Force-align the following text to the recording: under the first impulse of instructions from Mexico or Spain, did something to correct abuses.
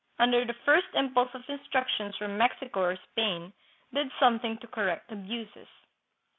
under 0.17 0.43
the 0.43 0.55
first 0.65 0.87
impulse 0.95 1.29
of 1.35 1.47
instructions 1.47 2.15
from 2.15 2.35
Mexico 2.35 2.79
or 2.81 2.95
Spain, 3.11 3.53
did 3.93 4.11
something 4.19 4.57
to 4.57 4.65
correct 4.65 5.11
abuses. 5.11 5.67